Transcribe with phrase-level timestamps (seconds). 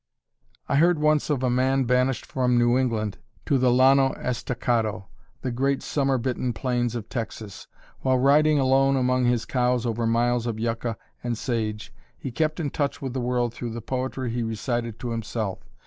[0.67, 5.09] I heard once of a man banished from New England to the Llano Estacado,
[5.43, 7.67] the great summer bitten plains of Texas.
[7.99, 12.71] While riding alone among his cows over miles of yucca and sage he kept in
[12.71, 15.59] touch with the world through the poetry he recited to himself.